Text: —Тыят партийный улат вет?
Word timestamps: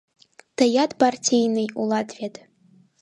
—Тыят 0.57 0.91
партийный 0.99 1.69
улат 1.79 2.09
вет? 2.17 2.35